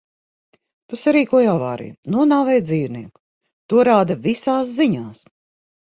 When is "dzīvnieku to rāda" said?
2.71-4.19